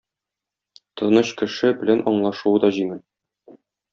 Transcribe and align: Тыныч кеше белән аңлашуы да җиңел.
Тыныч 1.01 1.29
кеше 1.41 1.69
белән 1.83 2.01
аңлашуы 2.13 2.65
да 2.65 2.73
җиңел. 2.79 3.03